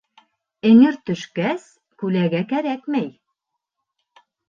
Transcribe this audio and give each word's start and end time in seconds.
Эңер 0.69 0.97
төшкәс, 1.09 1.69
күләгә 2.05 2.43
кәрәкмәй. 2.55 3.11